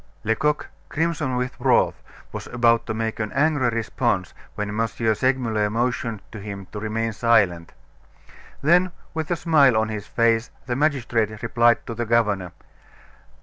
[0.23, 2.01] Lecoq, crimson with wrath,
[2.31, 4.87] was about to make an angry response when M.
[4.87, 7.71] Segmuller motioned to him to remain silent.
[8.63, 12.51] Then with a smile on his face the magistrate replied to the governor.